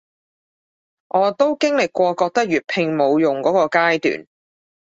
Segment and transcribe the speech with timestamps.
[1.09, 4.25] 我都經歷過覺得粵拼冇用箇個階段